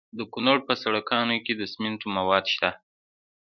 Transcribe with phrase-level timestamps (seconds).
[0.17, 2.69] د کونړ په سرکاڼو کې د سمنټو مواد شته.